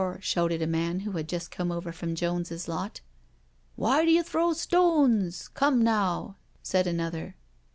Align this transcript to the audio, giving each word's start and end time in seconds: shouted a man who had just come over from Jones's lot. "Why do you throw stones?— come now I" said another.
shouted 0.19 0.63
a 0.63 0.65
man 0.65 1.01
who 1.01 1.11
had 1.11 1.29
just 1.29 1.51
come 1.51 1.71
over 1.71 1.91
from 1.91 2.15
Jones's 2.15 2.67
lot. 2.67 3.01
"Why 3.75 4.03
do 4.03 4.09
you 4.09 4.23
throw 4.23 4.53
stones?— 4.53 5.47
come 5.49 5.83
now 5.83 6.37
I" 6.39 6.57
said 6.63 6.87
another. 6.87 7.35